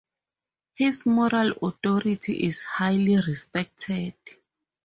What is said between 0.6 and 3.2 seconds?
His moral authority is highly